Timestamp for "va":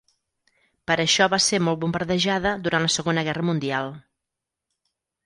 1.33-1.39